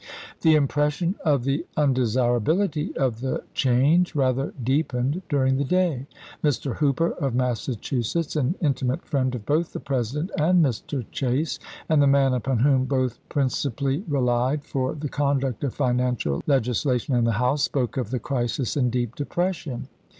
[0.41, 6.07] The impression of the undesirabilityof the change rather deepened during the day.
[6.43, 6.77] Mr.
[6.77, 11.05] Hooper of Massachusetts, an intimate friend of both the President and Mr.
[11.11, 17.13] Chase, and the man upon whom both principally relied for the conduct of financial legislation
[17.13, 19.87] in the House, spoke of the crisis in deep depression.